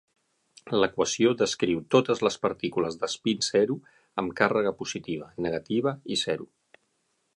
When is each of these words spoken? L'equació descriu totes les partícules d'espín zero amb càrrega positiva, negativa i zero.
L'equació 0.83 1.33
descriu 1.41 1.83
totes 1.95 2.23
les 2.27 2.37
partícules 2.45 2.97
d'espín 3.03 3.43
zero 3.49 3.75
amb 4.23 4.35
càrrega 4.41 4.73
positiva, 4.81 5.29
negativa 5.49 5.95
i 6.17 6.19
zero. 6.25 6.51